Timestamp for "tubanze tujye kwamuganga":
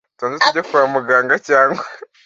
0.17-1.35